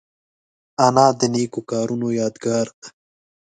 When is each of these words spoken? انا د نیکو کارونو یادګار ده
انا 0.85 1.05
د 1.19 1.21
نیکو 1.33 1.61
کارونو 1.71 2.07
یادګار 2.21 2.67
ده 2.79 2.87